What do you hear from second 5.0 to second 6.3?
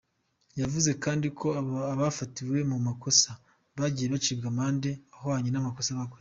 ahwanye n’amakosa bakoze.